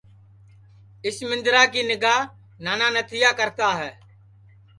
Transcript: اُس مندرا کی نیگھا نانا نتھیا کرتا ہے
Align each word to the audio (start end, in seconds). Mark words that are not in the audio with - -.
اُس 1.05 1.17
مندرا 1.29 1.63
کی 1.71 1.81
نیگھا 1.89 2.15
نانا 2.63 2.87
نتھیا 2.95 3.29
کرتا 3.39 3.69
ہے 3.79 3.89